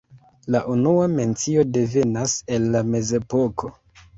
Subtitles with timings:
[0.55, 3.75] La unua mencio devenas el la mezepoko.